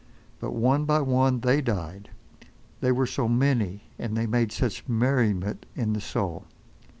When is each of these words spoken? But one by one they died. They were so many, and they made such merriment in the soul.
But 0.39 0.53
one 0.55 0.85
by 0.85 0.99
one 1.01 1.41
they 1.41 1.61
died. 1.61 2.09
They 2.79 2.91
were 2.91 3.05
so 3.05 3.27
many, 3.27 3.83
and 3.99 4.17
they 4.17 4.25
made 4.25 4.51
such 4.51 4.87
merriment 4.89 5.67
in 5.75 5.93
the 5.93 6.01
soul. 6.01 6.45